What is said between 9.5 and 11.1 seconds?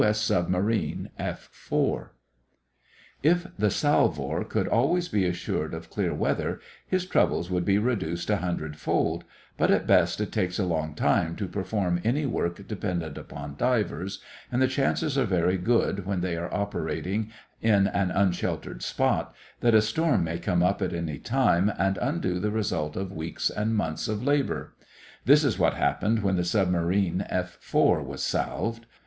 but at best it takes a long